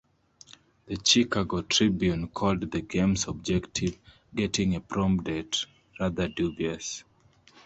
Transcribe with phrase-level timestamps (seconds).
[0.87, 3.99] The Chicago Tribune called the game's objective,
[4.33, 5.67] getting a prom date,
[5.99, 7.03] "rather dubious".